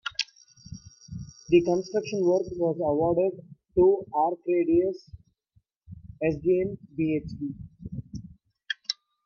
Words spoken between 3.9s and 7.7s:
ArcRadius Sdn Bhd.